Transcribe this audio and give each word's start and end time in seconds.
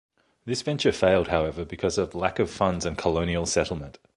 This 0.45 0.63
venture 0.63 0.91
failed, 0.91 1.27
however, 1.27 1.63
because 1.63 1.99
of 1.99 2.15
lack 2.15 2.39
of 2.39 2.49
funds 2.49 2.87
and 2.87 2.97
colonial 2.97 3.45
settlement. 3.45 3.99